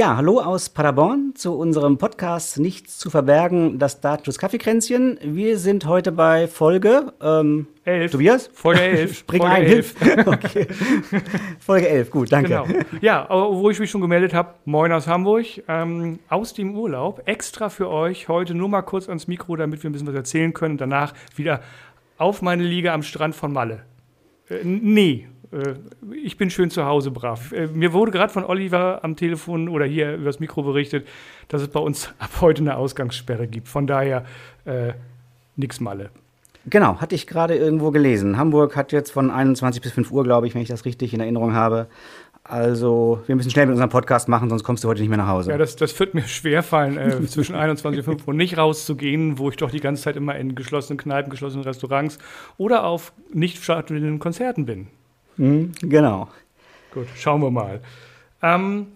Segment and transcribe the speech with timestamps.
[0.00, 5.18] Ja, hallo aus Paderborn zu unserem Podcast Nichts zu verbergen, das Datenschutz Kaffeekränzchen.
[5.22, 8.12] Wir sind heute bei Folge ähm, 11.
[8.12, 8.50] Tobias?
[8.54, 9.18] Folge 11.
[9.18, 9.98] Spring Folge ein, 11.
[9.98, 10.26] hilf.
[10.26, 10.66] okay.
[11.58, 12.48] Folge 11, gut, danke.
[12.48, 12.66] Genau.
[13.02, 17.68] Ja, wo ich mich schon gemeldet habe, moin aus Hamburg, ähm, aus dem Urlaub, extra
[17.68, 20.76] für euch heute nur mal kurz ans Mikro, damit wir ein bisschen was erzählen können
[20.76, 21.60] und danach wieder
[22.16, 23.82] auf meine Liege am Strand von Malle.
[24.48, 25.28] Äh, nee,
[26.22, 27.52] ich bin schön zu Hause brav.
[27.52, 31.06] Äh, mir wurde gerade von Oliver am Telefon oder hier übers Mikro berichtet,
[31.48, 33.68] dass es bei uns ab heute eine Ausgangssperre gibt.
[33.68, 34.24] Von daher
[34.64, 34.92] äh,
[35.56, 36.10] nix Malle.
[36.66, 38.36] Genau, hatte ich gerade irgendwo gelesen.
[38.36, 41.20] Hamburg hat jetzt von 21 bis 5 Uhr, glaube ich, wenn ich das richtig in
[41.20, 41.88] Erinnerung habe.
[42.44, 45.28] Also, wir müssen schnell mit unserem Podcast machen, sonst kommst du heute nicht mehr nach
[45.28, 45.50] Hause.
[45.50, 49.48] Ja, das, das wird mir schwerfallen, äh, zwischen 21 und 5 Uhr nicht rauszugehen, wo
[49.50, 52.18] ich doch die ganze Zeit immer in geschlossenen Kneipen, geschlossenen Restaurants
[52.56, 54.88] oder auf nicht stattfindenden Konzerten bin.
[55.40, 56.28] Mhm, genau.
[56.92, 57.80] Gut, schauen wir mal.
[58.42, 58.88] Ähm,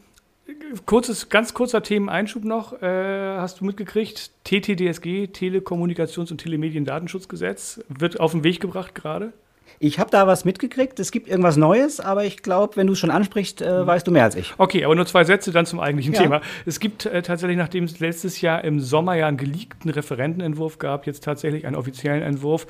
[0.85, 2.83] kurzes, ganz kurzer Themeneinschub noch.
[2.83, 4.31] Äh, hast du mitgekriegt?
[4.45, 9.33] TTDSG, Telekommunikations- und Telemediendatenschutzgesetz, wird auf den Weg gebracht gerade?
[9.79, 11.01] Ich habe da was mitgekriegt.
[11.01, 13.87] Es gibt irgendwas Neues, aber ich glaube, wenn du es schon ansprichst, äh, mhm.
[13.87, 14.53] weißt du mehr als ich.
[14.59, 16.21] Okay, aber nur zwei Sätze dann zum eigentlichen ja.
[16.21, 16.43] Thema.
[16.67, 21.07] Es gibt äh, tatsächlich, nachdem es letztes Jahr im Sommer ja einen geleakten Referentenentwurf gab,
[21.07, 22.67] jetzt tatsächlich einen offiziellen Entwurf,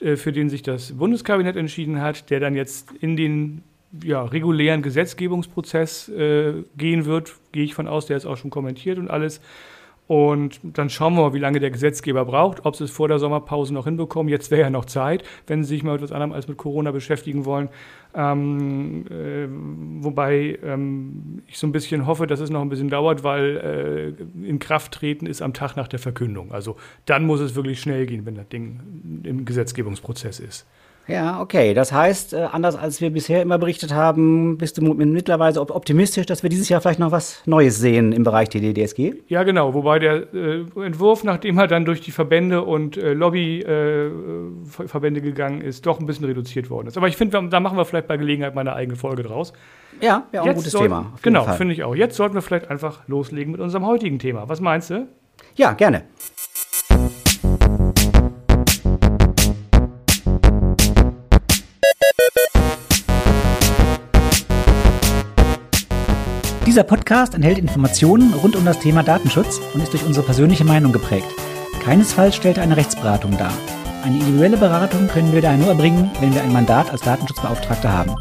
[0.00, 3.62] für den sich das Bundeskabinett entschieden hat, der dann jetzt in den
[4.02, 8.98] ja, regulären Gesetzgebungsprozess äh, gehen wird, gehe ich von aus, der ist auch schon kommentiert
[8.98, 9.40] und alles.
[10.06, 13.18] Und dann schauen wir mal, wie lange der Gesetzgeber braucht, ob sie es vor der
[13.18, 14.30] Sommerpause noch hinbekommen.
[14.30, 16.92] Jetzt wäre ja noch Zeit, wenn sie sich mal mit etwas anderem als mit Corona
[16.92, 17.68] beschäftigen wollen.
[18.14, 19.48] Ähm, äh,
[20.04, 24.48] wobei ähm, ich so ein bisschen hoffe, dass es noch ein bisschen dauert, weil äh,
[24.48, 26.52] in Kraft treten ist am Tag nach der Verkündung.
[26.52, 30.66] Also dann muss es wirklich schnell gehen, wenn das Ding im Gesetzgebungsprozess ist.
[31.08, 31.72] Ja, okay.
[31.72, 36.42] Das heißt, äh, anders als wir bisher immer berichtet haben, bist du mittlerweile optimistisch, dass
[36.42, 39.14] wir dieses Jahr vielleicht noch was Neues sehen im Bereich TDDSG?
[39.28, 39.72] Ja, genau.
[39.74, 45.60] Wobei der äh, Entwurf, nachdem er dann durch die Verbände und äh, Lobbyverbände äh, gegangen
[45.60, 46.96] ist, doch ein bisschen reduziert worden ist.
[46.96, 49.52] Aber ich finde, da machen wir vielleicht bei Gelegenheit mal eine eigene Folge draus.
[50.00, 51.12] Ja, ja, auch ein gutes sollten, Thema.
[51.22, 51.94] Genau, finde ich auch.
[51.94, 54.48] Jetzt sollten wir vielleicht einfach loslegen mit unserem heutigen Thema.
[54.48, 55.06] Was meinst du?
[55.54, 56.02] Ja, gerne.
[66.76, 70.92] Dieser Podcast enthält Informationen rund um das Thema Datenschutz und ist durch unsere persönliche Meinung
[70.92, 71.26] geprägt.
[71.82, 73.50] Keinesfalls stellt er eine Rechtsberatung dar.
[74.04, 78.14] Eine individuelle Beratung können wir daher nur erbringen, wenn wir ein Mandat als Datenschutzbeauftragter haben.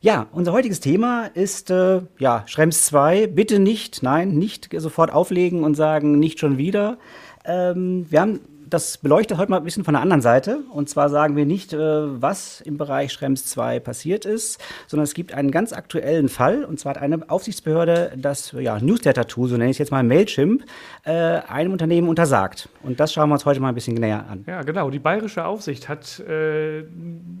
[0.00, 3.26] Ja, unser heutiges Thema ist äh, ja, Schrems 2.
[3.26, 6.96] Bitte nicht, nein, nicht sofort auflegen und sagen, nicht schon wieder.
[7.44, 10.60] Ähm, wir haben das beleuchtet heute mal ein bisschen von der anderen Seite.
[10.70, 15.14] Und zwar sagen wir nicht, äh, was im Bereich Schrems 2 passiert ist, sondern es
[15.14, 16.64] gibt einen ganz aktuellen Fall.
[16.64, 20.64] Und zwar hat eine Aufsichtsbehörde das ja, Newsletter-Tool, so nenne ich es jetzt mal Mailchimp,
[21.04, 22.68] äh, einem Unternehmen untersagt.
[22.82, 24.44] Und das schauen wir uns heute mal ein bisschen näher an.
[24.46, 24.90] Ja, genau.
[24.90, 26.80] Die bayerische Aufsicht hat, äh,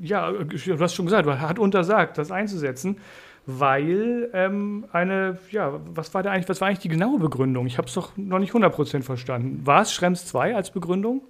[0.02, 2.96] ja, du hast schon gesagt, hat untersagt, das einzusetzen
[3.58, 7.66] weil ähm, eine, ja, was war da eigentlich, was war eigentlich die genaue Begründung?
[7.66, 9.60] Ich habe es doch noch nicht 100% verstanden.
[9.64, 11.22] War es Schrems 2 als Begründung?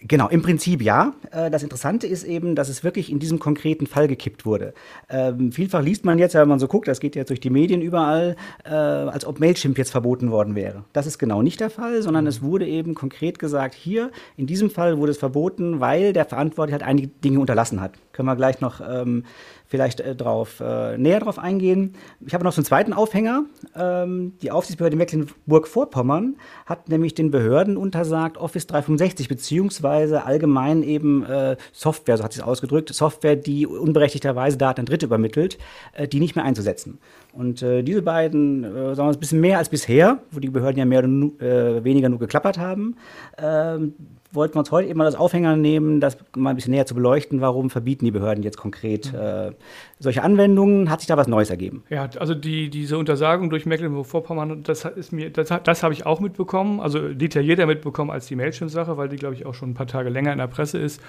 [0.00, 1.12] Genau, im Prinzip ja.
[1.32, 4.72] Äh, das Interessante ist eben, dass es wirklich in diesem konkreten Fall gekippt wurde.
[5.08, 7.82] Ähm, vielfach liest man jetzt, wenn man so guckt, das geht jetzt durch die Medien
[7.82, 10.84] überall, äh, als ob Mailchimp jetzt verboten worden wäre.
[10.92, 12.28] Das ist genau nicht der Fall, sondern mhm.
[12.28, 16.78] es wurde eben konkret gesagt, hier, in diesem Fall wurde es verboten, weil der Verantwortliche
[16.78, 17.92] halt einige Dinge unterlassen hat.
[18.18, 19.22] Können wir gleich noch ähm,
[19.68, 21.94] vielleicht äh, drauf, äh, näher darauf eingehen.
[22.26, 23.44] Ich habe noch so einen zweiten Aufhänger.
[23.76, 26.34] Ähm, die Aufsichtsbehörde Mecklenburg-Vorpommern
[26.66, 32.40] hat nämlich den Behörden untersagt, Office 365 beziehungsweise allgemein eben äh, Software, so hat sie
[32.40, 35.56] es ausgedrückt, Software, die unberechtigterweise Daten an Dritte übermittelt,
[35.92, 36.98] äh, die nicht mehr einzusetzen.
[37.32, 40.50] Und äh, diese beiden, äh, sagen wir mal, ein bisschen mehr als bisher, wo die
[40.50, 42.96] Behörden ja mehr oder weniger nur geklappert haben,
[43.36, 43.94] ähm,
[44.32, 46.94] wollten wir uns heute eben mal das Aufhänger nehmen, das mal ein bisschen näher zu
[46.94, 49.18] beleuchten, warum verbieten die Behörden jetzt konkret mhm.
[49.18, 49.52] äh,
[49.98, 50.90] solche Anwendungen?
[50.90, 51.82] Hat sich da was Neues ergeben?
[51.88, 56.20] Ja, also die, diese Untersagung durch Mecklenburg-Vorpommern, das ist mir, das, das habe ich auch
[56.20, 59.86] mitbekommen, also detaillierter mitbekommen als die Mailchimp-Sache, weil die, glaube ich, auch schon ein paar
[59.86, 61.00] Tage länger in der Presse ist.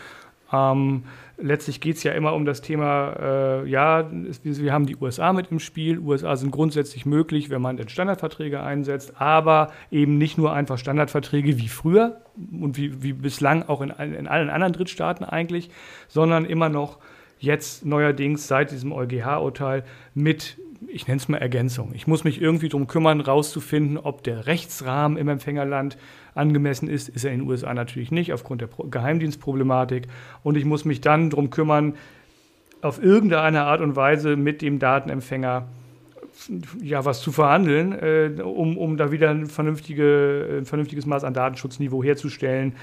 [0.51, 1.03] Ähm,
[1.37, 5.51] letztlich geht es ja immer um das Thema, äh, ja, wir haben die USA mit
[5.51, 5.99] im Spiel.
[5.99, 11.57] USA sind grundsätzlich möglich, wenn man denn Standardverträge einsetzt, aber eben nicht nur einfach Standardverträge
[11.57, 15.69] wie früher und wie, wie bislang auch in, in allen anderen Drittstaaten eigentlich,
[16.07, 16.97] sondern immer noch
[17.39, 20.57] jetzt neuerdings seit diesem EuGH-Urteil mit
[20.87, 21.91] ich nenne es mal Ergänzung.
[21.93, 25.97] Ich muss mich irgendwie darum kümmern, rauszufinden, ob der Rechtsrahmen im Empfängerland
[26.39, 27.09] angemessen ist.
[27.09, 30.07] Ist er in den USA natürlich nicht, aufgrund der Geheimdienstproblematik.
[30.43, 31.93] Und ich muss mich dann darum kümmern,
[32.81, 35.67] auf irgendeine Art und Weise mit dem Datenempfänger
[36.81, 41.33] ja, was zu verhandeln, äh, um, um da wieder ein, vernünftige, ein vernünftiges Maß an
[41.33, 42.75] Datenschutzniveau herzustellen,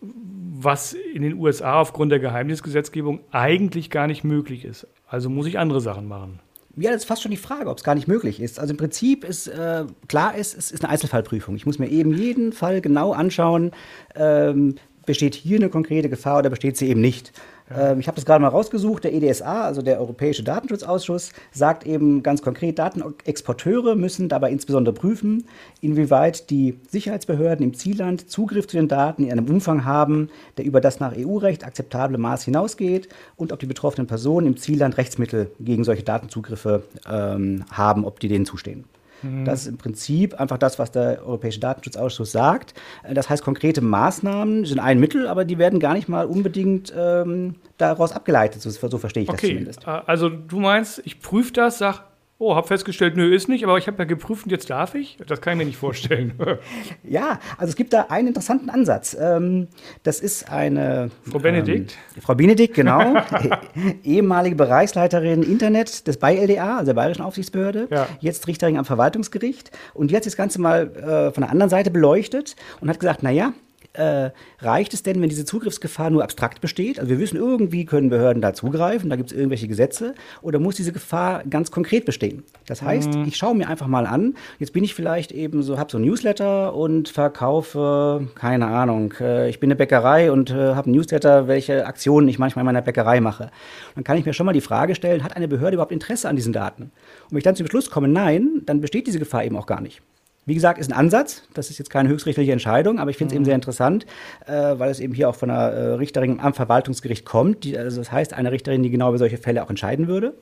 [0.00, 4.86] was in den USA aufgrund der Geheimnisgesetzgebung eigentlich gar nicht möglich ist.
[5.06, 6.40] Also muss ich andere Sachen machen.
[6.76, 8.58] Ja, das ist fast schon die Frage, ob es gar nicht möglich ist.
[8.58, 11.54] Also im Prinzip ist äh, klar ist, es ist eine Einzelfallprüfung.
[11.54, 13.70] Ich muss mir eben jeden Fall genau anschauen,
[14.16, 14.74] ähm,
[15.06, 17.32] besteht hier eine konkrete Gefahr oder besteht sie eben nicht.
[17.70, 19.04] Ähm, ich habe das gerade mal rausgesucht.
[19.04, 25.46] Der EDSA, also der Europäische Datenschutzausschuss, sagt eben ganz konkret, Datenexporteure müssen dabei insbesondere prüfen,
[25.80, 30.80] inwieweit die Sicherheitsbehörden im Zielland Zugriff zu den Daten in einem Umfang haben, der über
[30.80, 35.84] das nach EU-Recht akzeptable Maß hinausgeht und ob die betroffenen Personen im Zielland Rechtsmittel gegen
[35.84, 38.84] solche Datenzugriffe ähm, haben, ob die denen zustehen.
[39.24, 39.44] Mhm.
[39.44, 42.74] Das ist im Prinzip einfach das, was der Europäische Datenschutzausschuss sagt.
[43.02, 46.92] Äh, das heißt, konkrete Maßnahmen sind ein Mittel, aber die werden gar nicht mal unbedingt
[46.96, 48.62] ähm, daraus abgeleitet.
[48.62, 49.40] So, so verstehe ich okay.
[49.40, 49.86] das zumindest.
[49.86, 52.04] Äh, also du meinst, ich prüfe das, sag,
[52.36, 55.18] Oh, habe festgestellt, nö, ist nicht, aber ich habe ja geprüft und jetzt darf ich?
[55.24, 56.34] Das kann ich mir nicht vorstellen.
[57.04, 59.16] ja, also es gibt da einen interessanten Ansatz.
[59.18, 59.68] Ähm,
[60.02, 61.10] das ist eine.
[61.22, 61.96] Frau Benedikt?
[62.16, 63.14] Ähm, Frau Benedikt, genau.
[64.02, 67.86] ehemalige Bereichsleiterin Internet des BayLDA, also der Bayerischen Aufsichtsbehörde.
[67.90, 68.08] Ja.
[68.18, 69.70] Jetzt Richterin am Verwaltungsgericht.
[69.94, 73.22] Und die hat das Ganze mal äh, von der anderen Seite beleuchtet und hat gesagt:
[73.22, 73.52] Naja,
[73.94, 74.30] äh,
[74.60, 76.98] reicht es denn, wenn diese Zugriffsgefahr nur abstrakt besteht?
[76.98, 80.76] Also wir wissen, irgendwie können Behörden da zugreifen, da gibt es irgendwelche Gesetze, oder muss
[80.76, 82.42] diese Gefahr ganz konkret bestehen?
[82.66, 83.24] Das heißt, mhm.
[83.26, 86.04] ich schaue mir einfach mal an, jetzt bin ich vielleicht eben so, habe so ein
[86.04, 91.48] Newsletter und verkaufe, keine Ahnung, äh, ich bin eine Bäckerei und äh, habe ein Newsletter,
[91.48, 93.50] welche Aktionen ich manchmal in meiner Bäckerei mache.
[93.94, 96.36] Dann kann ich mir schon mal die Frage stellen, hat eine Behörde überhaupt Interesse an
[96.36, 96.84] diesen Daten?
[96.84, 99.80] Und wenn ich dann zum Schluss komme, nein, dann besteht diese Gefahr eben auch gar
[99.80, 100.02] nicht.
[100.46, 101.42] Wie gesagt, ist ein Ansatz.
[101.54, 103.38] Das ist jetzt keine höchstrichterliche Entscheidung, aber ich finde es mhm.
[103.38, 104.06] eben sehr interessant,
[104.46, 107.64] äh, weil es eben hier auch von einer äh, Richterin am Verwaltungsgericht kommt.
[107.64, 110.34] Die, also das heißt, eine Richterin, die genau über solche Fälle auch entscheiden würde.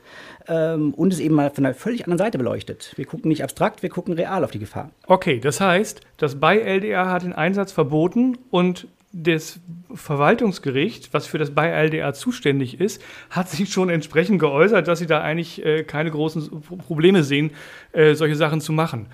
[0.48, 2.92] Ähm, und es eben mal von einer völlig anderen Seite beleuchtet.
[2.96, 4.90] Wir gucken nicht abstrakt, wir gucken real auf die Gefahr.
[5.06, 9.60] Okay, das heißt, das BI-LDA hat den Einsatz verboten und das
[9.94, 15.20] Verwaltungsgericht, was für das BI-LDA zuständig ist, hat sich schon entsprechend geäußert, dass sie da
[15.20, 17.50] eigentlich äh, keine großen Probleme sehen,
[17.92, 19.06] äh, solche Sachen zu machen.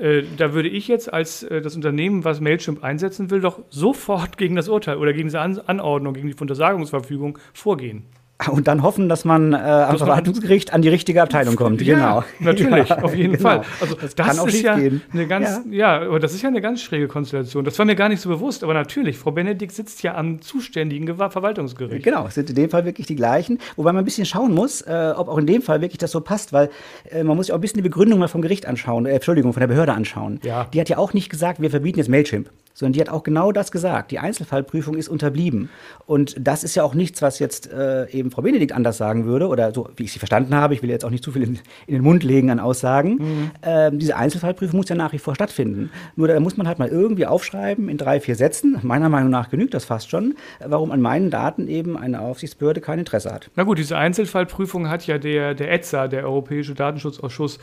[0.00, 4.36] Äh, da würde ich jetzt als äh, das Unternehmen, was Mailchimp einsetzen will, doch sofort
[4.38, 8.04] gegen das Urteil oder gegen diese An Anordnung, gegen die Untersagungsverfügung vorgehen.
[8.50, 11.80] Und dann hoffen, dass man äh, am Verwaltungsgericht an die richtige Abteilung kommt.
[11.80, 12.24] Ja, genau.
[12.40, 13.48] Natürlich, ja, auf jeden genau.
[13.48, 13.62] Fall.
[13.80, 15.00] Also das, das ist ja gehen.
[15.10, 16.00] eine ganz, ja.
[16.00, 16.06] ja.
[16.06, 17.64] aber das ist ja eine ganz schräge Konstellation.
[17.64, 21.16] Das war mir gar nicht so bewusst, aber natürlich, Frau Benedikt sitzt ja am zuständigen
[21.16, 22.04] Verwaltungsgericht.
[22.04, 23.58] Genau, es sind in dem Fall wirklich die gleichen.
[23.76, 26.20] Wobei man ein bisschen schauen muss, äh, ob auch in dem Fall wirklich das so
[26.20, 26.68] passt, weil
[27.10, 29.54] äh, man muss ja auch ein bisschen die Begründung mal vom Gericht anschauen, äh, Entschuldigung,
[29.54, 30.40] von der Behörde anschauen.
[30.44, 30.68] Ja.
[30.74, 33.52] Die hat ja auch nicht gesagt, wir verbieten jetzt Mailchimp sondern die hat auch genau
[33.52, 34.10] das gesagt.
[34.10, 35.70] Die Einzelfallprüfung ist unterblieben.
[36.04, 39.48] Und das ist ja auch nichts, was jetzt äh, eben Frau Benedikt anders sagen würde,
[39.48, 40.74] oder so, wie ich sie verstanden habe.
[40.74, 43.14] Ich will jetzt auch nicht zu viel in, in den Mund legen an Aussagen.
[43.14, 43.50] Mhm.
[43.62, 45.90] Ähm, diese Einzelfallprüfung muss ja nach wie vor stattfinden.
[46.16, 48.78] Nur da muss man halt mal irgendwie aufschreiben in drei, vier Sätzen.
[48.82, 52.98] Meiner Meinung nach genügt das fast schon, warum an meinen Daten eben eine Aufsichtsbehörde kein
[52.98, 53.50] Interesse hat.
[53.56, 57.58] Na gut, diese Einzelfallprüfung hat ja der, der ETSA, der Europäische Datenschutzausschuss,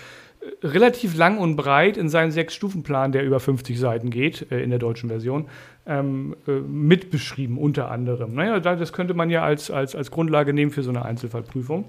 [0.61, 4.79] relativ lang und breit in seinem Sechs-Stufen-Plan, der über 50 Seiten geht, äh, in der
[4.79, 5.47] deutschen Version,
[5.85, 8.33] ähm, äh, mitbeschrieben, unter anderem.
[8.33, 11.85] Naja, das könnte man ja als, als, als Grundlage nehmen für so eine Einzelfallprüfung,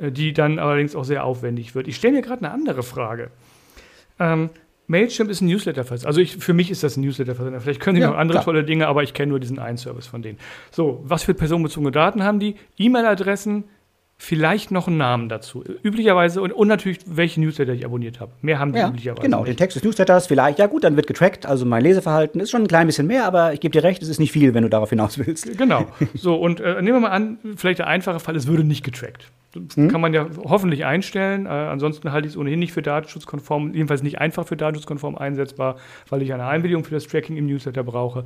[0.00, 1.88] äh, die dann allerdings auch sehr aufwendig wird.
[1.88, 3.30] Ich stelle mir gerade eine andere Frage.
[4.18, 4.50] Ähm,
[4.88, 6.08] Mailchimp ist ein Newsletter-Versender.
[6.08, 7.60] Also ich, für mich ist das ein Newsletter-Versender.
[7.60, 8.44] Vielleicht können die ja, noch andere klar.
[8.46, 10.38] tolle Dinge, aber ich kenne nur diesen einen Service von denen.
[10.70, 12.54] So, was für personenbezogene Daten haben die?
[12.78, 13.64] E-Mail-Adressen,
[14.20, 15.64] vielleicht noch einen Namen dazu.
[15.82, 18.32] Üblicherweise und, und natürlich, welche Newsletter ich abonniert habe.
[18.42, 19.22] Mehr haben die ja, üblicherweise.
[19.22, 19.50] Genau, nicht.
[19.50, 20.58] den Text des Newsletters vielleicht.
[20.58, 21.46] Ja, gut, dann wird getrackt.
[21.46, 24.08] Also mein Leseverhalten ist schon ein klein bisschen mehr, aber ich gebe dir recht, es
[24.08, 25.56] ist nicht viel, wenn du darauf hinaus willst.
[25.56, 25.86] Genau.
[26.14, 29.30] So, und äh, nehmen wir mal an, vielleicht der einfache Fall, es würde nicht getrackt.
[29.52, 29.88] Das hm?
[29.88, 31.46] kann man ja hoffentlich einstellen.
[31.46, 35.76] Äh, ansonsten halte ich es ohnehin nicht für datenschutzkonform, jedenfalls nicht einfach für datenschutzkonform einsetzbar,
[36.08, 38.24] weil ich eine Einwilligung für das Tracking im Newsletter brauche.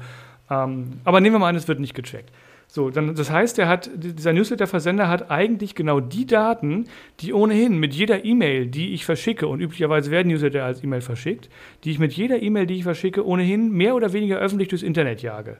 [0.51, 2.31] Ähm, aber nehmen wir mal an, es wird nicht getrackt.
[2.75, 6.87] So, dann, das heißt, er hat, dieser Newsletter-Versender hat eigentlich genau die Daten,
[7.21, 11.51] die ohnehin mit jeder E-Mail, die ich verschicke, und üblicherweise werden Newsletter als E-Mail verschickt,
[11.85, 15.21] die ich mit jeder E-Mail, die ich verschicke, ohnehin mehr oder weniger öffentlich durchs Internet
[15.21, 15.59] jage.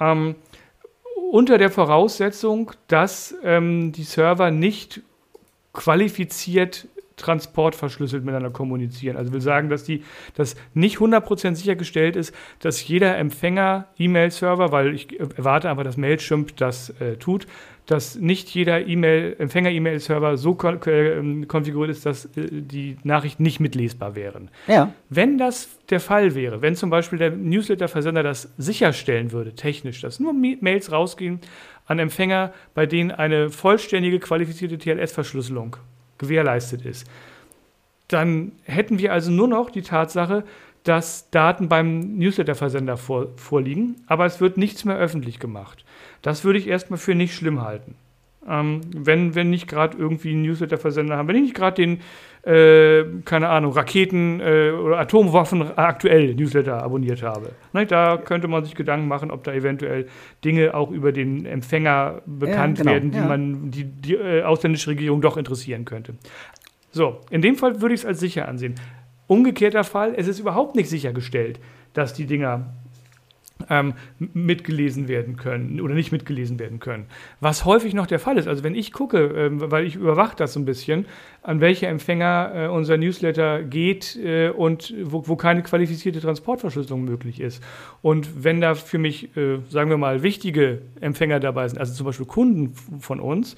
[0.00, 0.36] Ähm,
[1.30, 5.02] unter der Voraussetzung, dass ähm, die Server nicht
[5.74, 9.16] qualifiziert transportverschlüsselt miteinander kommunizieren.
[9.16, 10.02] Also will sagen, dass die,
[10.34, 16.56] dass nicht 100% sichergestellt ist, dass jeder Empfänger E-Mail-Server, weil ich erwarte einfach, dass Mailchimp
[16.56, 17.46] das äh, tut,
[17.86, 23.60] dass nicht jeder E-Mail, Empfänger-E-Mail-Server so kon äh, konfiguriert ist, dass äh, die Nachrichten nicht
[23.60, 24.50] mitlesbar wären.
[24.66, 24.92] Ja.
[25.08, 30.20] Wenn das der Fall wäre, wenn zum Beispiel der Newsletter-Versender das sicherstellen würde, technisch, dass
[30.20, 31.40] nur Mails rausgehen
[31.86, 35.76] an Empfänger, bei denen eine vollständige qualifizierte TLS-Verschlüsselung
[36.18, 37.06] gewährleistet ist.
[38.08, 40.44] Dann hätten wir also nur noch die Tatsache,
[40.84, 45.84] dass Daten beim Newsletter-Versender vor, vorliegen, aber es wird nichts mehr öffentlich gemacht.
[46.22, 47.96] Das würde ich erstmal für nicht schlimm halten.
[48.48, 52.00] Ähm, wenn, wenn nicht gerade irgendwie einen Newsletter-Versender haben, wenn ich nicht gerade den,
[52.42, 57.50] äh, keine Ahnung, Raketen äh, oder Atomwaffen aktuell Newsletter abonniert habe.
[57.72, 60.06] Ne, da könnte man sich Gedanken machen, ob da eventuell
[60.44, 63.26] Dinge auch über den Empfänger bekannt ja, genau, werden, die ja.
[63.26, 66.14] man die, die äh, ausländische Regierung doch interessieren könnte.
[66.92, 68.76] So, in dem Fall würde ich es als sicher ansehen.
[69.26, 71.58] Umgekehrter Fall, es ist überhaupt nicht sichergestellt,
[71.94, 72.74] dass die Dinger
[73.70, 77.06] ähm, mitgelesen werden können oder nicht mitgelesen werden können.
[77.40, 80.52] Was häufig noch der Fall ist, also wenn ich gucke, ähm, weil ich überwache das
[80.52, 81.06] so ein bisschen,
[81.42, 87.40] an welche Empfänger äh, unser Newsletter geht äh, und wo, wo, keine qualifizierte Transportverschlüsselung möglich
[87.40, 87.62] ist.
[88.02, 92.06] Und wenn da für mich, äh, sagen wir mal, wichtige Empfänger dabei sind, also zum
[92.06, 93.56] Beispiel Kunden von uns,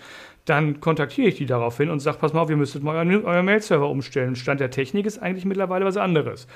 [0.48, 3.44] dann kontaktiere ich die daraufhin und sage, pass mal auf, ihr müsstet mal euren, euren
[3.44, 4.36] Mail-Server umstellen.
[4.36, 6.46] Stand der Technik ist eigentlich mittlerweile was anderes.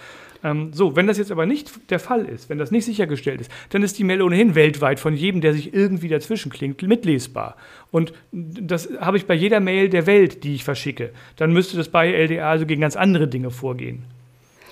[0.44, 3.50] Ähm, so, wenn das jetzt aber nicht der Fall ist, wenn das nicht sichergestellt ist,
[3.70, 7.56] dann ist die Mail ohnehin weltweit von jedem, der sich irgendwie dazwischen klingt, mitlesbar.
[7.90, 11.10] Und das habe ich bei jeder Mail der Welt, die ich verschicke.
[11.36, 14.04] Dann müsste das bei LDA also gegen ganz andere Dinge vorgehen.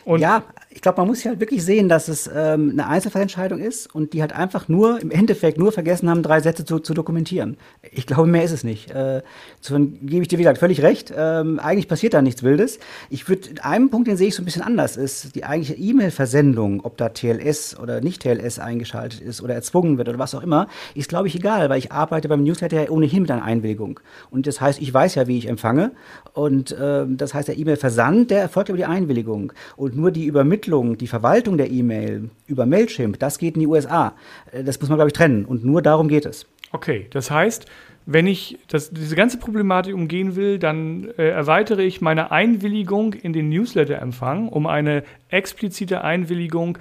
[0.05, 3.59] Und ja, ich glaube, man muss ja halt wirklich sehen, dass es ähm, eine Einzelfallentscheidung
[3.59, 6.95] ist und die halt einfach nur, im Endeffekt nur vergessen haben, drei Sätze zu, zu
[6.95, 7.57] dokumentieren.
[7.91, 8.91] Ich glaube, mehr ist es nicht.
[8.91, 9.23] Äh,
[9.59, 11.13] Insofern gebe ich dir, wie gesagt, völlig recht.
[11.15, 12.79] Ähm, eigentlich passiert da nichts Wildes.
[13.11, 16.81] Ich würde, einen Punkt, den sehe ich so ein bisschen anders, ist die eigentliche E-Mail-Versendung,
[16.83, 20.69] ob da TLS oder nicht TLS eingeschaltet ist oder erzwungen wird oder was auch immer,
[20.95, 24.01] ist, glaube ich, egal, weil ich arbeite beim Newsletter ja ohnehin mit einer Einwilligung.
[24.31, 25.93] Und das heißt, ich weiß ja, wie ich empfange.
[26.33, 29.53] Und äh, das heißt, der E-Mail-Versand, der erfolgt über die Einwilligung.
[29.77, 33.67] Und nur die Übermittlung Übermittlung, die Verwaltung der E-Mail über Mailchimp, das geht in die
[33.67, 34.15] USA.
[34.53, 35.45] Äh, das muss man, glaube ich, trennen.
[35.45, 36.47] Und nur darum geht es.
[36.73, 37.67] Okay, das heißt,
[38.07, 43.33] wenn ich das, diese ganze Problematik umgehen will, dann äh, erweitere ich meine Einwilligung in
[43.33, 46.79] den Newsletter-Empfang um eine explizite Einwilligung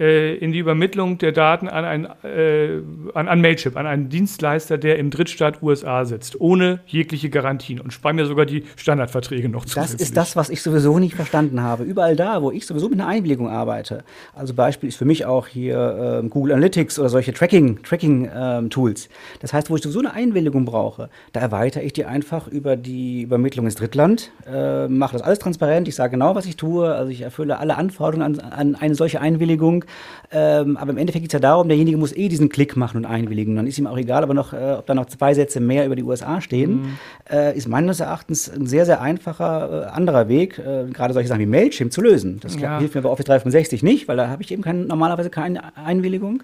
[0.00, 2.80] in die Übermittlung der Daten an, ein, äh,
[3.12, 7.92] an, an Mailchimp, an einen Dienstleister, der im Drittstaat USA sitzt, ohne jegliche Garantien und
[7.92, 9.98] spare mir sogar die Standardverträge noch zusätzlich.
[9.98, 11.84] Das ist das, was ich sowieso nicht verstanden habe.
[11.84, 14.02] Überall da, wo ich sowieso mit einer Einwilligung arbeite,
[14.34, 18.70] also Beispiel ist für mich auch hier äh, Google Analytics oder solche Tracking, Tracking ähm,
[18.70, 19.10] Tools.
[19.40, 23.22] Das heißt, wo ich sowieso eine Einwilligung brauche, da erweitere ich die einfach über die
[23.22, 27.10] Übermittlung ins Drittland, äh, mache das alles transparent, ich sage genau, was ich tue, also
[27.10, 29.84] ich erfülle alle Anforderungen an, an eine solche Einwilligung
[30.32, 33.04] ähm, aber im Endeffekt geht es ja darum, derjenige muss eh diesen Klick machen und
[33.04, 33.56] einwilligen.
[33.56, 35.96] Dann ist ihm auch egal, aber noch, äh, ob da noch zwei Sätze mehr über
[35.96, 36.98] die USA stehen, mhm.
[37.30, 41.40] äh, ist meines Erachtens ein sehr, sehr einfacher äh, anderer Weg, äh, gerade solche Sachen
[41.40, 42.38] wie Mailchimp zu lösen.
[42.40, 42.78] Das ja.
[42.78, 46.42] hilft mir bei Office 365 nicht, weil da habe ich eben kein, normalerweise keine Einwilligung.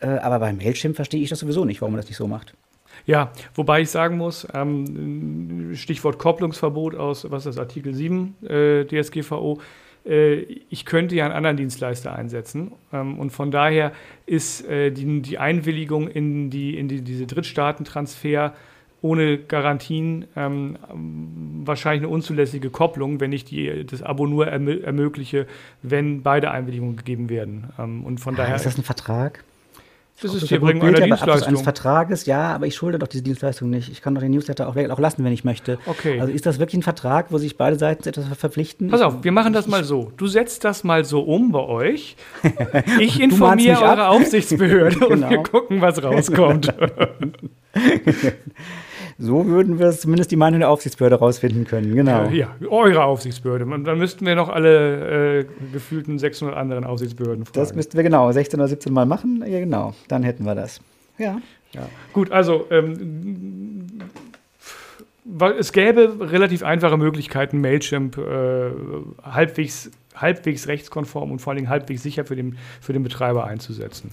[0.00, 2.54] Äh, aber bei Mailchimp verstehe ich das sowieso nicht, warum man das nicht so macht.
[3.06, 8.84] Ja, wobei ich sagen muss, ähm, Stichwort Kopplungsverbot aus, was ist das, Artikel 7 äh,
[8.84, 9.58] DSGVO,
[10.04, 12.72] ich könnte ja einen anderen Dienstleister einsetzen.
[12.92, 13.92] Ähm, und von daher
[14.26, 18.52] ist äh, die, die Einwilligung in, die, in die, diese Drittstaatentransfer
[19.00, 20.78] ohne Garantien ähm,
[21.64, 25.46] wahrscheinlich eine unzulässige Kopplung, wenn ich die, das Abo nur ermögliche,
[25.82, 27.70] wenn beide Einwilligungen gegeben werden.
[27.78, 29.44] Ähm, und von ah, daher ist das ein Vertrag?
[30.20, 31.48] Das ist die Erbringen einer Dienstleistung.
[31.48, 33.90] eines Vertrages, ja, aber ich schulde doch diese Dienstleistung nicht.
[33.90, 35.78] Ich kann doch den Newsletter auch, auch lassen, wenn ich möchte.
[35.86, 36.20] Okay.
[36.20, 38.88] Also ist das wirklich ein Vertrag, wo sich beide Seiten etwas verpflichten?
[38.88, 40.12] Pass auf, wir machen das mal so.
[40.16, 42.16] Du setzt das mal so um bei euch.
[42.98, 45.08] Ich informiere eure Aufsichtsbehörde genau.
[45.10, 45.42] und wir genau.
[45.42, 46.72] gucken, was rauskommt.
[49.18, 52.24] So würden wir es zumindest die Meinung der Aufsichtsbehörde rausfinden können, genau.
[52.24, 53.66] Ja, ja eure Aufsichtsbehörde.
[53.84, 57.58] dann müssten wir noch alle äh, gefühlten 600 anderen Aufsichtsbehörden fragen.
[57.58, 59.44] Das müssten wir genau 16 oder 17 Mal machen.
[59.46, 59.94] Ja, genau.
[60.08, 60.80] Dann hätten wir das.
[61.18, 61.40] Ja.
[61.72, 61.88] ja.
[62.12, 63.86] Gut, also ähm,
[65.58, 68.70] es gäbe relativ einfache Möglichkeiten, Mailchimp äh,
[69.22, 74.10] halbwegs, halbwegs rechtskonform und vor allem halbwegs sicher für den, für den Betreiber einzusetzen.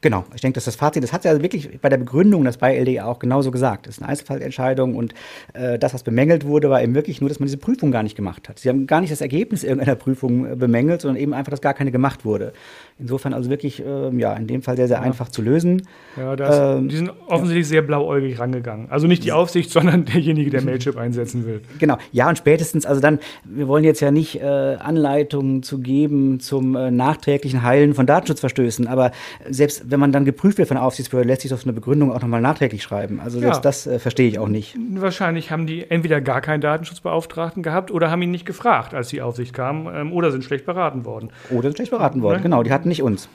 [0.00, 2.78] Genau, ich denke, dass das Fazit, das hat ja wirklich bei der Begründung das bei
[2.78, 3.88] LDA auch genauso gesagt.
[3.88, 5.12] Das ist eine Einzelfallentscheidung und
[5.54, 8.14] äh, das, was bemängelt wurde, war eben wirklich nur, dass man diese Prüfung gar nicht
[8.14, 8.60] gemacht hat.
[8.60, 11.74] Sie haben gar nicht das Ergebnis irgendeiner Prüfung äh, bemängelt, sondern eben einfach, dass gar
[11.74, 12.52] keine gemacht wurde.
[13.00, 15.02] Insofern also wirklich, äh, ja, in dem Fall sehr, sehr ja.
[15.02, 15.82] einfach zu lösen.
[16.16, 17.70] Ja, das, ähm, die sind offensichtlich ja.
[17.70, 18.90] sehr blauäugig rangegangen.
[18.90, 21.60] Also nicht die Aufsicht, sondern derjenige, der Mailchimp einsetzen will.
[21.78, 26.40] Genau, ja, und spätestens, also dann, wir wollen jetzt ja nicht äh, Anleitungen zu geben
[26.40, 29.12] zum äh, nachträglichen Heilen von Datenschutzverstößen, aber
[29.48, 32.20] selbst wenn man dann geprüft wird von der Aufsichtsbehörde, lässt sich das eine Begründung auch
[32.20, 33.20] nochmal nachträglich schreiben.
[33.20, 33.56] Also ja.
[33.60, 34.76] das äh, verstehe ich auch nicht.
[34.94, 39.22] Wahrscheinlich haben die entweder gar keinen Datenschutzbeauftragten gehabt oder haben ihn nicht gefragt, als die
[39.22, 41.30] Aufsicht kam, ähm, oder sind schlecht beraten worden.
[41.50, 42.42] Oder sind schlecht beraten worden, ne?
[42.42, 42.64] genau.
[42.64, 43.28] Die hatten nicht uns.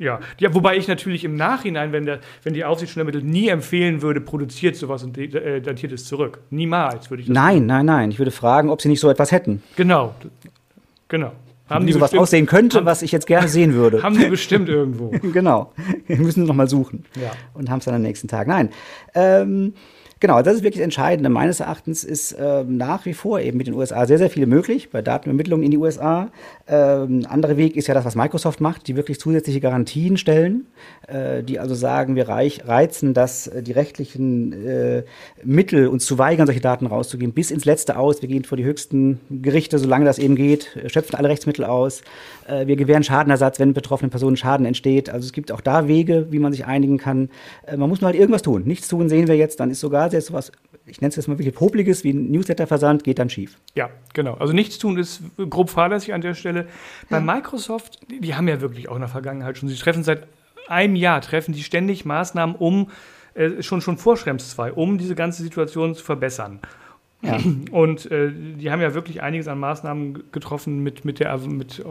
[0.00, 0.18] Ja.
[0.38, 4.00] ja, wobei ich natürlich im Nachhinein, wenn, der, wenn die Aufsicht schon ermittelt, nie empfehlen
[4.00, 6.38] würde, produziert sowas und äh, datiert es zurück.
[6.48, 7.66] Niemals würde ich das Nein, sagen.
[7.66, 8.10] nein, nein.
[8.10, 9.62] Ich würde fragen, ob sie nicht so etwas hätten.
[9.76, 10.14] Genau.
[11.08, 11.32] Genau.
[11.68, 14.02] Haben wie sowas aussehen könnte, haben, was ich jetzt gerne sehen würde.
[14.02, 15.10] Haben die bestimmt irgendwo.
[15.32, 15.72] genau.
[16.06, 17.04] Wir müssen noch mal suchen.
[17.20, 17.30] Ja.
[17.54, 18.48] Und haben es dann am nächsten Tag.
[18.48, 18.70] Nein.
[19.14, 19.74] Ähm,
[20.20, 21.26] Genau, das ist wirklich entscheidend.
[21.30, 24.90] Meines Erachtens ist äh, nach wie vor eben mit den USA sehr, sehr viel möglich
[24.90, 26.30] bei Datenübermittlung in die USA.
[26.68, 30.66] Ähm, anderer Weg ist ja das, was Microsoft macht, die wirklich zusätzliche Garantien stellen,
[31.08, 35.04] äh, die also sagen, wir reich, reizen das, äh, die rechtlichen äh,
[35.42, 38.20] Mittel, uns zu weigern, solche Daten rauszugeben, bis ins Letzte aus.
[38.20, 42.02] Wir gehen vor die höchsten Gerichte, solange das eben geht, schöpfen alle Rechtsmittel aus.
[42.46, 45.08] Äh, wir gewähren Schadenersatz, wenn betroffenen Personen Schaden entsteht.
[45.08, 47.30] Also es gibt auch da Wege, wie man sich einigen kann.
[47.66, 48.64] Äh, man muss nur halt irgendwas tun.
[48.66, 50.52] Nichts tun sehen wir jetzt, dann ist sogar gerade jetzt was,
[50.86, 53.58] ich nenne es jetzt mal wirklich Popliges, wie ein Newsletter-Versand, geht dann schief.
[53.74, 54.34] Ja, genau.
[54.34, 56.66] Also nichts tun ist grob fahrlässig an der Stelle.
[57.08, 57.22] Bei ja.
[57.22, 60.26] Microsoft, die haben ja wirklich auch in der Vergangenheit schon, sie treffen seit
[60.68, 62.90] einem Jahr, treffen die ständig Maßnahmen, um,
[63.34, 66.60] äh, schon, schon vor Schrems 2, um diese ganze Situation zu verbessern.
[67.22, 67.38] Ja.
[67.70, 71.84] Und äh, die haben ja wirklich einiges an Maßnahmen getroffen mit, mit, der, mit,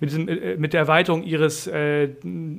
[0.00, 2.08] mit, diesem, äh, mit der Erweiterung ihres äh,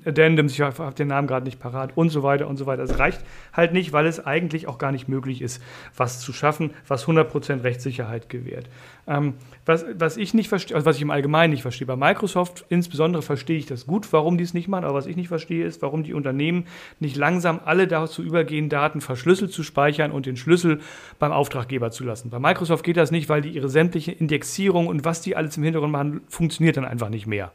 [0.05, 2.83] Addendums, ich habe den Namen gerade nicht parat, und so weiter und so weiter.
[2.83, 3.23] Es reicht
[3.53, 5.61] halt nicht, weil es eigentlich auch gar nicht möglich ist,
[5.95, 8.69] was zu schaffen, was 100% Rechtssicherheit gewährt.
[9.07, 9.35] Ähm,
[9.67, 13.21] was, was ich nicht verstehe, also was ich im Allgemeinen nicht verstehe, bei Microsoft insbesondere
[13.21, 15.81] verstehe ich das gut, warum die es nicht machen, aber was ich nicht verstehe, ist,
[15.83, 16.65] warum die Unternehmen
[16.99, 20.79] nicht langsam alle dazu übergehen, Daten verschlüsselt zu speichern und den Schlüssel
[21.19, 22.31] beim Auftraggeber zu lassen.
[22.31, 25.63] Bei Microsoft geht das nicht, weil die ihre sämtliche Indexierung und was die alles im
[25.63, 27.51] Hintergrund machen, funktioniert dann einfach nicht mehr.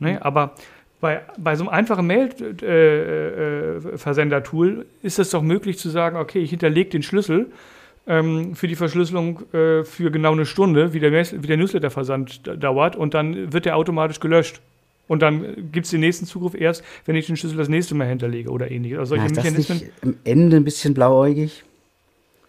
[0.00, 0.14] Ne?
[0.14, 0.18] Mhm.
[0.18, 0.54] Aber
[1.00, 6.40] bei, bei so einem einfachen Mail-Versender-Tool äh, äh, ist es doch möglich zu sagen, okay,
[6.40, 7.52] ich hinterlege den Schlüssel
[8.08, 12.96] ähm, für die Verschlüsselung äh, für genau eine Stunde, wie der, wie der Newsletter-Versand dauert,
[12.96, 14.60] und dann wird der automatisch gelöscht.
[15.06, 18.06] Und dann gibt es den nächsten Zugriff erst, wenn ich den Schlüssel das nächste Mal
[18.06, 18.98] hinterlege oder ähnliches.
[18.98, 19.78] Also solche ja, ist Mechanismen.
[19.78, 21.64] Das nicht am Ende ein bisschen blauäugig?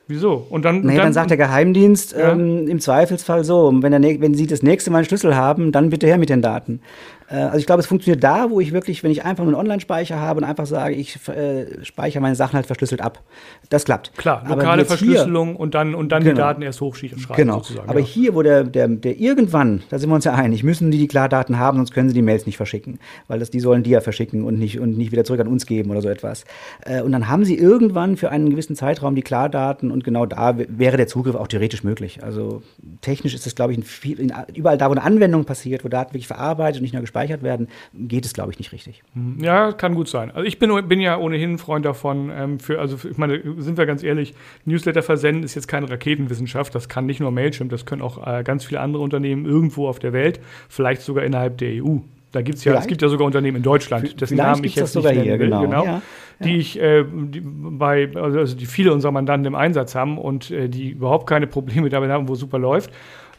[0.10, 0.48] Wieso?
[0.50, 2.32] Und dann, naja, dann, dann sagt der Geheimdienst ja.
[2.32, 5.92] ähm, im Zweifelsfall so, wenn, der, wenn Sie das nächste Mal einen Schlüssel haben, dann
[5.92, 6.81] bitte her mit den Daten.
[7.29, 9.62] Äh, also ich glaube, es funktioniert da, wo ich wirklich, wenn ich einfach nur einen
[9.62, 13.22] Online-Speicher habe und einfach sage, ich äh, speichere meine Sachen halt verschlüsselt ab.
[13.70, 14.16] Das klappt.
[14.18, 17.57] Klar, lokale Verschlüsselung hier, und dann, und dann genau, die Daten erst hochschreiben genau.
[17.57, 17.90] sozusagen.
[17.90, 18.05] Aber ja.
[18.05, 21.07] hier, wo der, der, der irgendwann, da sind wir uns ja einig, müssen die die
[21.07, 23.00] Klardaten haben, sonst können sie die Mails nicht verschicken.
[23.27, 25.66] Weil das, die sollen die ja verschicken und nicht, und nicht wieder zurück an uns
[25.66, 26.46] geben oder so etwas.
[26.81, 30.57] Äh, und dann haben sie irgendwann für einen gewissen Zeitraum die Klardaten und genau da
[30.57, 32.24] wäre der Zugriff auch theoretisch möglich.
[32.24, 32.62] Also
[33.01, 35.90] technisch ist es, glaube ich, in viel, in, überall da, wo eine Anwendung passiert, wo
[35.90, 39.03] Daten wirklich verarbeitet und nicht nur gespeichert werden, geht es, glaube ich, nicht richtig.
[39.14, 39.44] Mhm.
[39.44, 40.31] Ja, kann gut sein.
[40.31, 43.42] Also ich bin, bin ja ohnehin ein Freund davon, ähm, für, also für, ich meine,
[43.57, 44.33] sind wir ganz ehrlich,
[44.66, 48.44] Newsletter versenden ist jetzt keine Raketenwissenschaft, das kann nicht nur Mailchimp, das können auch äh,
[48.44, 51.98] ganz viele andere Unternehmen irgendwo auf der Welt, vielleicht sogar innerhalb der EU.
[52.31, 55.09] Da gibt's ja, es gibt ja sogar Unternehmen in Deutschland, dessen Namen ich jetzt nicht
[55.09, 55.62] hier, genau.
[55.62, 56.01] genau ja,
[56.40, 60.70] die ich äh, die bei, also die viele unserer Mandanten im Einsatz haben und äh,
[60.70, 62.92] die überhaupt keine Probleme damit haben, wo super läuft.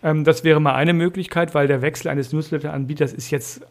[0.03, 3.63] Ähm, das wäre mal eine Möglichkeit, weil der Wechsel eines Newsletter-Anbieters ist jetzt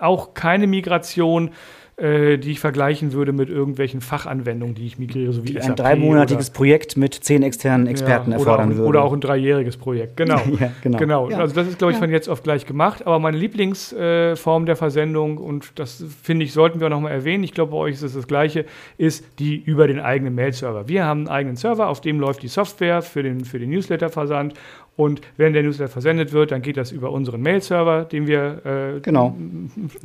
[0.00, 1.50] auch keine Migration,
[1.98, 5.74] äh, die ich vergleichen würde mit irgendwelchen Fachanwendungen, die ich migriere, so wie die Ein
[5.74, 8.88] dreimonatiges Projekt mit zehn externen Experten ja, erfordern würde.
[8.88, 10.40] Oder auch ein dreijähriges Projekt, genau.
[10.60, 10.98] ja, genau.
[10.98, 11.30] genau.
[11.30, 11.38] Ja.
[11.38, 13.04] Also das ist, glaube ich, von jetzt auf gleich gemacht.
[13.04, 17.42] Aber meine Lieblingsform äh, der Versendung, und das finde ich, sollten wir auch nochmal erwähnen,
[17.42, 18.64] ich glaube, bei euch ist es das Gleiche,
[18.96, 20.88] ist die über den eigenen Mail-Server.
[20.88, 24.54] Wir haben einen eigenen Server, auf dem läuft die Software für den, für den Newsletter-Versand
[24.98, 29.00] und wenn der Newsletter versendet wird, dann geht das über unseren Mail-Server, den wir äh,
[29.00, 29.36] genau.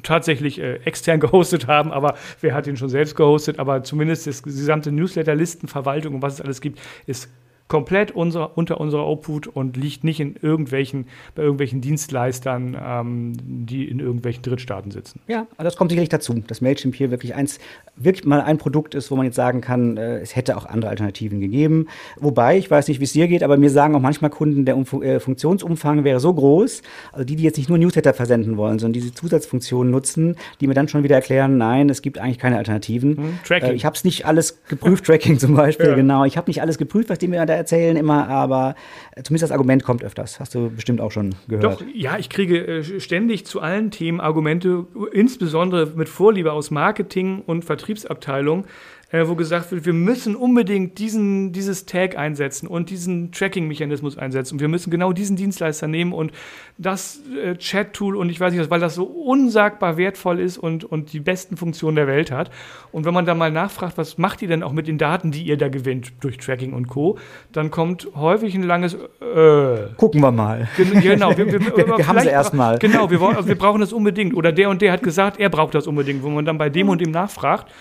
[0.03, 3.57] tatsächlich äh, extern gehostet haben, aber wer hat den schon selbst gehostet?
[3.57, 7.27] Aber zumindest das gesamte Newsletter-Listenverwaltung und was es alles gibt, ist
[7.67, 13.87] komplett unser, unter unserer Obhut und liegt nicht in irgendwelchen, bei irgendwelchen Dienstleistern, ähm, die
[13.87, 15.21] in irgendwelchen Drittstaaten sitzen.
[15.27, 17.59] Ja, also das kommt sicherlich dazu, dass Mailchimp hier wirklich eins,
[17.95, 20.91] wirklich mal ein Produkt ist, wo man jetzt sagen kann, äh, es hätte auch andere
[20.91, 21.87] Alternativen gegeben.
[22.19, 24.75] Wobei, ich weiß nicht, wie es dir geht, aber mir sagen auch manchmal Kunden, der
[24.75, 28.77] Umf äh, Funktionsumfang wäre so groß, also die, die jetzt nicht nur Newsletter versenden wollen,
[28.77, 32.57] sondern diese Zusatzfunktionen nutzen, die mir dann schon wieder erklären, nein, es gibt eigentlich keine
[32.57, 33.17] Alternativen.
[33.17, 33.69] Hm, Tracking.
[33.69, 35.95] Äh, ich habe es nicht alles geprüft, Tracking zum Beispiel, ja.
[35.95, 36.25] genau.
[36.25, 38.75] Ich habe nicht alles geprüft, was die mir da erzählen immer, aber
[39.23, 40.39] zumindest das Argument kommt öfters.
[40.39, 41.81] Hast du bestimmt auch schon gehört.
[41.81, 47.41] Doch, ja, ich kriege äh, ständig zu allen Themen Argumente, insbesondere mit Vorliebe aus Marketing
[47.45, 48.65] und Vertriebsabteilung.
[49.13, 54.55] Äh, wo gesagt wird, wir müssen unbedingt diesen, dieses Tag einsetzen und diesen Tracking-Mechanismus einsetzen.
[54.55, 56.31] Und wir müssen genau diesen Dienstleister nehmen und
[56.79, 60.83] das äh, Chat-Tool und ich weiß nicht was, weil das so unsagbar wertvoll ist und,
[60.83, 62.49] und die besten Funktionen der Welt hat.
[62.91, 65.43] Und wenn man dann mal nachfragt, was macht ihr denn auch mit den Daten, die
[65.43, 67.19] ihr da gewinnt durch Tracking und Co.,
[67.51, 70.67] dann kommt häufig ein langes äh, Gucken wir mal.
[70.75, 72.79] Genau, wir, wir, wir, wir haben sie erstmal.
[72.79, 74.33] Genau, wir, also wir brauchen das unbedingt.
[74.33, 76.23] Oder der und der hat gesagt, er braucht das unbedingt.
[76.23, 77.71] Wo man dann bei dem und dem nachfragt,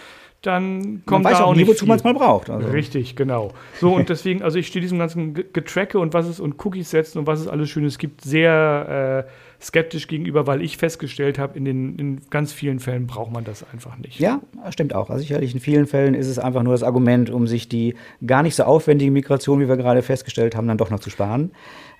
[0.43, 2.51] dann kommt man weiß da auch, auch nie, wozu man es mal braucht.
[2.51, 2.69] Also.
[2.69, 3.53] Richtig, genau.
[3.81, 7.19] So und deswegen, also ich stehe diesem ganzen Getracke und was es und Cookies setzen
[7.19, 9.31] und was es alles Schönes gibt, sehr äh,
[9.63, 13.65] skeptisch gegenüber, weil ich festgestellt habe, in den in ganz vielen Fällen braucht man das
[13.73, 14.19] einfach nicht.
[14.19, 15.09] Ja, stimmt auch.
[15.09, 17.95] Also sicherlich in vielen Fällen ist es einfach nur das Argument, um sich die
[18.27, 21.53] gar nicht so aufwendige Migration, wie wir gerade festgestellt haben, dann doch noch zu sparen.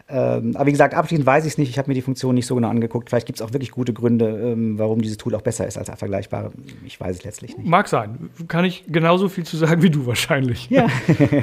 [0.09, 1.71] Ähm, aber wie gesagt, abschließend weiß ich es nicht.
[1.71, 3.09] Ich habe mir die Funktion nicht so genau angeguckt.
[3.09, 5.91] Vielleicht gibt es auch wirklich gute Gründe, ähm, warum dieses Tool auch besser ist als
[5.91, 6.53] vergleichbare.
[6.85, 7.69] Ich weiß es letztlich nicht.
[7.69, 8.31] Mag sein.
[8.49, 10.69] Kann ich genauso viel zu sagen wie du wahrscheinlich.
[10.71, 10.89] Ja.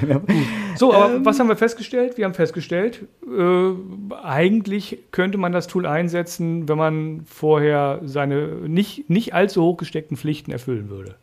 [0.76, 2.18] so, aber ähm, was haben wir festgestellt?
[2.18, 9.10] Wir haben festgestellt, äh, eigentlich könnte man das Tool einsetzen, wenn man vorher seine nicht,
[9.10, 11.16] nicht allzu hoch gesteckten Pflichten erfüllen würde.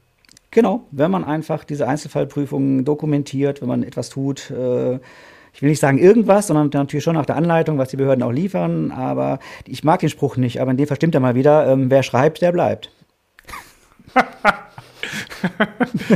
[0.51, 4.51] Genau, wenn man einfach diese Einzelfallprüfungen dokumentiert, wenn man etwas tut.
[4.51, 5.01] Äh,
[5.57, 8.31] ich will nicht sagen irgendwas, sondern natürlich schon nach der Anleitung, was die Behörden auch
[8.31, 8.91] liefern.
[8.91, 11.91] Aber ich mag den Spruch nicht, aber in dem Fall stimmt er mal wieder, ähm,
[11.91, 12.91] wer schreibt, der bleibt.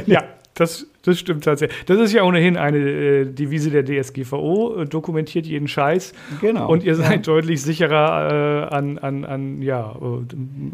[0.04, 1.86] ja, das, das stimmt tatsächlich.
[1.86, 6.12] Das ist ja ohnehin eine äh, Devise der DSGVO, äh, dokumentiert jeden Scheiß.
[6.42, 6.70] Genau.
[6.70, 7.32] Und ihr seid ja.
[7.32, 9.96] deutlich sicherer äh, an, an, an, ja,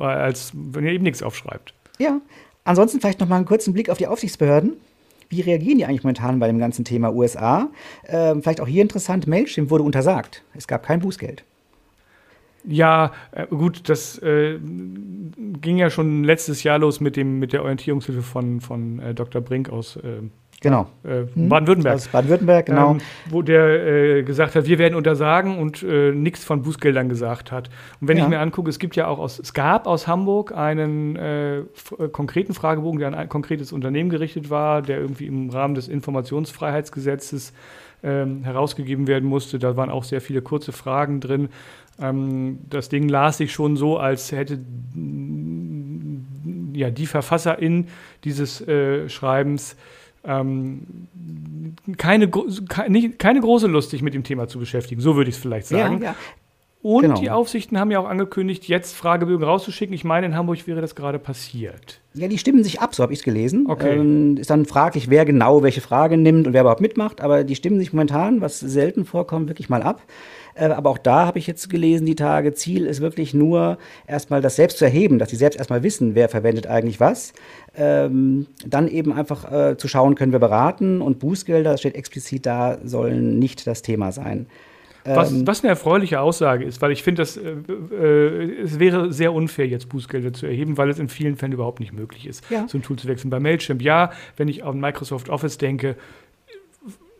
[0.01, 1.73] äh, als wenn ihr eben nichts aufschreibt.
[2.01, 2.21] Ja.
[2.65, 4.73] Ansonsten vielleicht noch mal einen kurzen Blick auf die Aufsichtsbehörden.
[5.29, 7.69] Wie reagieren die eigentlich momentan bei dem ganzen Thema USA?
[8.07, 10.45] Ähm, vielleicht auch hier interessant, Mailchimp wurde untersagt.
[10.55, 11.45] Es gab kein Bußgeld.
[12.69, 17.63] Ja, äh, gut, das äh, ging ja schon letztes Jahr los mit, dem, mit der
[17.63, 19.41] Orientierungshilfe von, von äh, Dr.
[19.41, 20.23] Brink aus äh,
[20.63, 20.87] Genau.
[21.05, 21.25] Äh?
[21.35, 21.97] Baden-Württemberg.
[21.97, 22.93] Aus Baden-Württemberg, genau.
[22.93, 27.53] Ähm, wo der äh, gesagt hat, wir werden untersagen und äh, nichts von Bußgeldern gesagt
[27.53, 27.69] hat.
[28.01, 28.25] Und wenn ja.
[28.25, 31.65] ich mir angucke, es gibt ja auch aus, es gab aus Hamburg einen äh, äh,
[32.11, 37.53] konkreten Fragebogen, der an ein konkretes Unternehmen gerichtet war, der irgendwie im Rahmen des Informationsfreiheitsgesetzes
[38.03, 39.59] ähm, herausgegeben werden musste.
[39.59, 41.51] Da waren auch sehr viele kurze Fragen drin.
[42.01, 44.59] Ähm, das Ding las sich schon so, als hätte
[46.73, 47.89] ja, die Verfasserin
[48.25, 49.77] dieses äh, Schreibens
[50.27, 51.09] ähm,
[51.97, 55.01] keine, keine, keine große Lust, sich mit dem Thema zu beschäftigen.
[55.01, 56.03] So würde ich es vielleicht sagen.
[56.03, 56.17] Ja, ja.
[56.83, 57.21] Und genau.
[57.21, 59.95] die Aufsichten haben ja auch angekündigt, jetzt Fragebögen rauszuschicken.
[59.95, 62.01] Ich meine, in Hamburg wäre das gerade passiert.
[62.15, 63.67] Ja, die stimmen sich ab, so habe ich es gelesen.
[63.69, 63.97] Okay.
[63.97, 67.21] Ähm, ist dann fraglich, wer genau welche Frage nimmt und wer überhaupt mitmacht.
[67.21, 70.03] Aber die stimmen sich momentan, was selten vorkommt, wirklich mal ab.
[70.55, 74.41] Äh, aber auch da habe ich jetzt gelesen, die Tage, Ziel ist wirklich nur erstmal
[74.41, 77.33] das selbst zu erheben, dass sie selbst erstmal wissen, wer verwendet eigentlich was.
[77.77, 82.47] Ähm, dann eben einfach äh, zu schauen, können wir beraten und Bußgelder, das steht explizit
[82.47, 84.47] da, sollen nicht das Thema sein.
[85.07, 89.33] Was, ähm, was, eine erfreuliche Aussage ist, weil ich finde, äh, äh, es wäre sehr
[89.33, 92.67] unfair, jetzt Bußgelder zu erheben, weil es in vielen Fällen überhaupt nicht möglich ist, ja.
[92.69, 93.31] so ein Tool zu wechseln.
[93.31, 95.97] Bei Mailchimp, ja, wenn ich an Microsoft Office denke,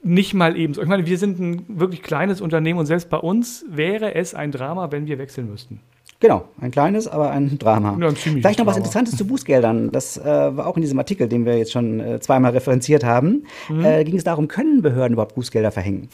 [0.03, 0.83] nicht mal ebenso.
[0.83, 4.53] Ich meine, wir sind ein wirklich kleines Unternehmen und selbst bei uns wäre es ein
[4.53, 5.81] Drama, wenn wir wechseln müssten.
[6.19, 7.95] Genau, ein kleines, aber ein Drama.
[8.01, 8.71] Ja, ein Vielleicht noch Drama.
[8.71, 9.91] was Interessantes zu Bußgeldern.
[9.91, 13.45] Das äh, war auch in diesem Artikel, den wir jetzt schon äh, zweimal referenziert haben.
[13.69, 13.85] Mhm.
[13.85, 16.09] Äh, ging es darum, können Behörden überhaupt Bußgelder verhängen?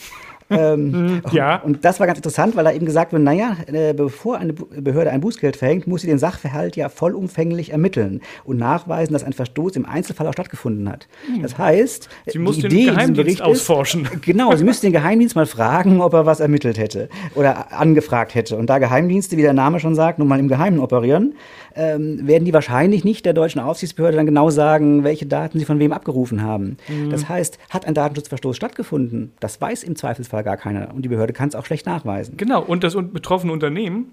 [0.53, 1.57] Ähm, mhm, ja.
[1.57, 5.11] Und das war ganz interessant, weil da eben gesagt wird, naja, äh, bevor eine Behörde
[5.11, 9.77] ein Bußgeld verhängt, muss sie den Sachverhalt ja vollumfänglich ermitteln und nachweisen, dass ein Verstoß
[9.77, 11.09] im Einzelfall auch stattgefunden hat.
[11.29, 11.43] Mhm.
[11.43, 14.05] Das heißt, sie muss die Idee den Geheimdienst ausforschen.
[14.05, 18.35] Ist, genau, sie müsste den Geheimdienst mal fragen, ob er was ermittelt hätte oder angefragt
[18.35, 18.57] hätte.
[18.57, 21.35] Und da Geheimdienste, wie der Name schon sagt, nun mal im Geheimen operieren,
[21.77, 25.79] ähm, werden die wahrscheinlich nicht der deutschen Aufsichtsbehörde dann genau sagen, welche Daten sie von
[25.79, 26.77] wem abgerufen haben.
[26.89, 27.11] Mhm.
[27.11, 29.33] Das heißt, hat ein Datenschutzverstoß stattgefunden?
[29.41, 32.37] Das weiß im Zweifelsfall gar keiner und die Behörde kann es auch schlecht nachweisen.
[32.37, 34.13] Genau, und das betroffene Unternehmen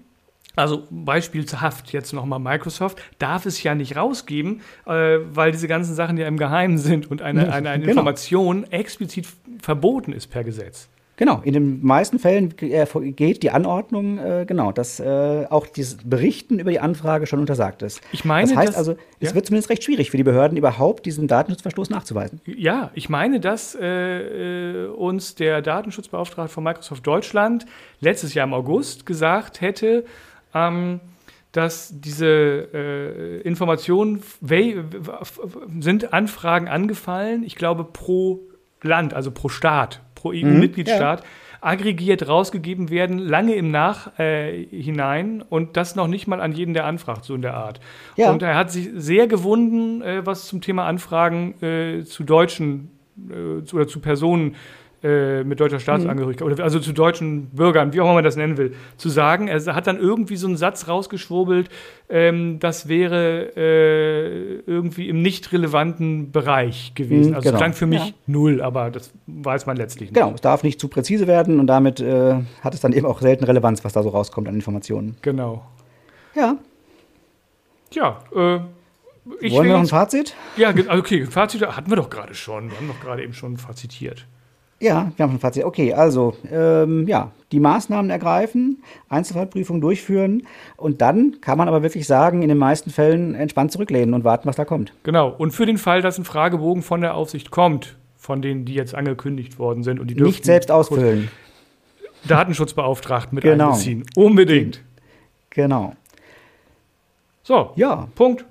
[0.56, 6.16] also beispielhaft jetzt nochmal Microsoft darf es ja nicht rausgeben, äh, weil diese ganzen Sachen
[6.16, 7.90] ja im Geheimen sind und eine, eine, eine genau.
[7.92, 9.28] Information explizit
[9.62, 10.88] verboten ist per Gesetz.
[11.20, 15.98] Genau, in den meisten Fällen äh, geht die Anordnung, äh, genau, dass äh, auch dieses
[16.02, 18.00] Berichten über die Anfrage schon untersagt ist.
[18.10, 19.34] Ich meine, das heißt dass, also, es ja?
[19.34, 22.40] wird zumindest recht schwierig für die Behörden, überhaupt diesen Datenschutzverstoß nachzuweisen.
[22.46, 27.66] Ja, ich meine, dass äh, äh uns der Datenschutzbeauftragte von Microsoft Deutschland
[28.00, 30.06] letztes Jahr im August gesagt hätte,
[30.54, 31.00] ähm,
[31.52, 32.26] dass diese
[32.72, 34.22] äh, Informationen
[35.80, 38.40] sind Anfragen angefallen, ich glaube pro
[38.80, 41.20] Land, also pro Staat pro EU-Mitgliedstaat.
[41.20, 41.68] Mhm, ja.
[41.68, 46.86] aggregiert rausgegeben werden, lange im Nachhinein äh, und das noch nicht mal an jeden, der
[46.86, 47.80] anfragt, so in der Art.
[48.16, 48.30] Ja.
[48.30, 52.90] Und er hat sich sehr gewunden, äh, was zum Thema Anfragen äh, zu Deutschen
[53.28, 54.56] äh, oder zu Personen
[55.02, 56.52] äh, mit deutscher Staatsangehörigkeit, mhm.
[56.52, 59.48] oder also zu deutschen Bürgern, wie auch immer man das nennen will, zu sagen.
[59.48, 61.70] Er hat dann irgendwie so einen Satz rausgeschwurbelt,
[62.08, 67.30] ähm, das wäre äh, irgendwie im nicht relevanten Bereich gewesen.
[67.30, 67.58] Mhm, also genau.
[67.58, 68.14] klang für mich ja.
[68.26, 70.20] null, aber das weiß man letztlich nicht.
[70.20, 73.20] Genau, es darf nicht zu präzise werden und damit äh, hat es dann eben auch
[73.20, 75.16] selten Relevanz, was da so rauskommt an Informationen.
[75.22, 75.64] Genau.
[76.34, 76.56] Ja.
[77.90, 78.58] Tja, äh,
[79.40, 80.34] ich Wollen wir noch ein Fazit?
[80.56, 82.70] Ja, okay, Fazit hatten wir doch gerade schon.
[82.70, 84.26] Wir haben doch gerade eben schon fazitiert.
[84.80, 85.64] Ja, wir haben ein Fazit.
[85.64, 90.46] Okay, also ähm, ja, die Maßnahmen ergreifen, Einzelfallprüfung durchführen
[90.78, 94.48] und dann kann man aber wirklich sagen, in den meisten Fällen entspannt zurücklehnen und warten,
[94.48, 94.94] was da kommt.
[95.02, 95.28] Genau.
[95.28, 98.94] Und für den Fall, dass ein Fragebogen von der Aufsicht kommt, von denen, die jetzt
[98.94, 101.28] angekündigt worden sind und die nicht selbst ausfüllen.
[102.26, 103.68] Datenschutzbeauftragten mit genau.
[103.68, 104.04] einbeziehen.
[104.16, 104.82] Unbedingt.
[105.50, 105.94] Genau.
[107.42, 107.72] So.
[107.76, 108.08] Ja.
[108.14, 108.46] Punkt.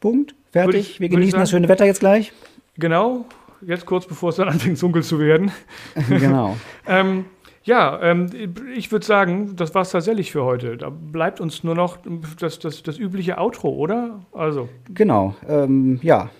[0.00, 0.34] Punkt.
[0.50, 0.92] Fertig.
[0.92, 2.32] Ich, Wir genießen das schöne Wetter jetzt gleich.
[2.76, 3.26] Genau
[3.66, 5.50] jetzt kurz bevor es dann anfängt, dunkel zu werden.
[6.08, 6.56] Genau.
[6.86, 7.26] ähm,
[7.62, 8.30] ja, ähm,
[8.74, 10.76] ich würde sagen, das war es tatsächlich für heute.
[10.76, 11.98] Da bleibt uns nur noch
[12.38, 14.20] das, das, das übliche Outro, oder?
[14.32, 14.68] Also.
[14.92, 16.30] Genau, ähm, ja.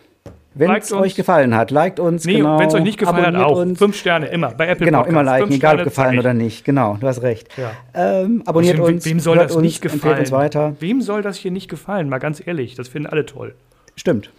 [0.54, 2.24] Wenn es euch gefallen hat, liked uns.
[2.24, 3.58] Nee, genau, wenn es euch nicht gefallen hat, auch.
[3.58, 3.78] Uns.
[3.78, 4.50] Fünf Sterne, immer.
[4.50, 5.12] Bei Apple Genau, Podcast.
[5.12, 6.64] immer liken, egal ob gefallen oder nicht.
[6.64, 7.48] Genau, du hast recht.
[7.56, 7.70] Ja.
[7.94, 9.04] Ähm, abonniert wem, uns.
[9.04, 10.18] Wem soll das uns, nicht gefallen?
[10.18, 10.74] Uns weiter.
[10.80, 12.08] Wem soll das hier nicht gefallen?
[12.08, 13.54] Mal ganz ehrlich, das finden alle toll.
[13.94, 14.32] Stimmt.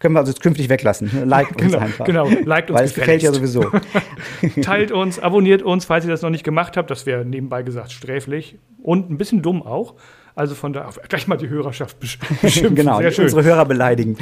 [0.00, 1.28] Können wir also jetzt künftig weglassen.
[1.28, 2.04] Like uns genau, einfach.
[2.04, 2.78] Genau, liked uns.
[2.78, 3.62] Weil es gefällt ja sowieso.
[4.62, 6.90] Teilt uns, abonniert uns, falls ihr das noch nicht gemacht habt.
[6.90, 9.94] Das wäre nebenbei gesagt sträflich und ein bisschen dumm auch.
[10.34, 11.98] Also von da gleich mal die Hörerschaft
[12.40, 12.76] beschimpfen.
[12.76, 14.16] genau, unsere Hörer beleidigen.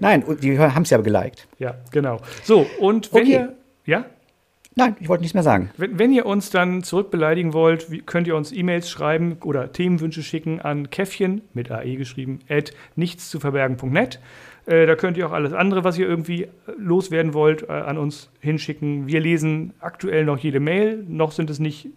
[0.00, 1.46] Nein, die haben es ja geliked.
[1.58, 2.20] Ja, genau.
[2.42, 3.32] So, und wenn okay.
[3.32, 3.52] ihr.
[3.84, 4.06] Ja?
[4.76, 5.70] Nein, ich wollte nichts mehr sagen.
[5.76, 10.60] Wenn, wenn, ihr uns dann zurückbeleidigen wollt, könnt ihr uns E-Mails schreiben oder Themenwünsche schicken
[10.60, 14.18] an Käffchen mit AE geschrieben, at nichtszuverbergen.net.
[14.66, 17.98] Äh, da könnt ihr auch alles andere, was ihr irgendwie äh, loswerden wollt, äh, an
[17.98, 19.06] uns hinschicken.
[19.06, 21.04] Wir lesen aktuell noch jede Mail.
[21.06, 21.88] Noch sind es nicht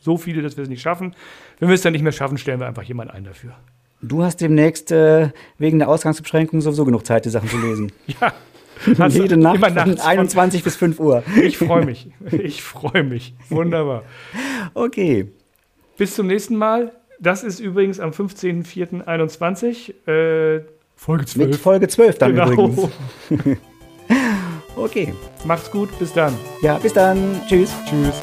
[0.00, 1.14] so viele, dass wir es nicht schaffen.
[1.60, 3.52] Wenn wir es dann nicht mehr schaffen, stellen wir einfach jemanden ein dafür.
[4.02, 7.92] Du hast demnächst äh, wegen der Ausgangsbeschränkung sowieso genug Zeit, die Sachen zu lesen.
[8.06, 8.32] ja.
[8.98, 11.22] Also Jede Nacht von 21 bis 5 Uhr.
[11.42, 12.08] Ich freue mich.
[12.30, 13.34] Ich freue mich.
[13.48, 14.04] Wunderbar.
[14.74, 15.32] Okay.
[15.96, 16.92] Bis zum nächsten Mal.
[17.20, 20.08] Das ist übrigens am 15.04.21.
[20.08, 20.64] Äh,
[20.96, 21.48] Folge 12.
[21.48, 22.50] Mit Folge 12 dann genau.
[22.50, 22.90] übrigens.
[24.76, 25.14] okay.
[25.44, 26.34] Macht's gut, bis dann.
[26.62, 27.40] Ja, bis dann.
[27.48, 27.72] Tschüss.
[27.88, 28.20] Tschüss.